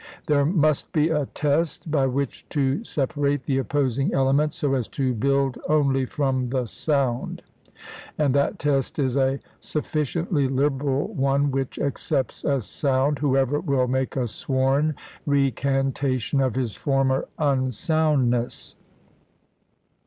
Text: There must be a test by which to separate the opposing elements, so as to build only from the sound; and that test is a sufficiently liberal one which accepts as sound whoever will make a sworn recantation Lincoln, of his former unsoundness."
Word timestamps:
There 0.25 0.47
must 0.47 0.91
be 0.93 1.09
a 1.09 1.27
test 1.27 1.91
by 1.91 2.07
which 2.07 2.49
to 2.49 2.83
separate 2.83 3.43
the 3.43 3.59
opposing 3.59 4.15
elements, 4.15 4.55
so 4.55 4.73
as 4.73 4.87
to 4.97 5.13
build 5.13 5.59
only 5.69 6.07
from 6.07 6.49
the 6.49 6.65
sound; 6.65 7.43
and 8.17 8.33
that 8.33 8.57
test 8.57 8.97
is 8.97 9.15
a 9.15 9.39
sufficiently 9.59 10.47
liberal 10.47 11.13
one 11.13 11.51
which 11.51 11.77
accepts 11.77 12.43
as 12.43 12.65
sound 12.65 13.19
whoever 13.19 13.59
will 13.59 13.87
make 13.87 14.15
a 14.15 14.27
sworn 14.27 14.95
recantation 15.27 16.39
Lincoln, 16.39 16.47
of 16.47 16.55
his 16.55 16.75
former 16.75 17.27
unsoundness." 17.37 18.73